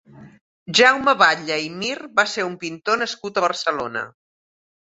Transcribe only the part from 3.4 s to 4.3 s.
a Barcelona.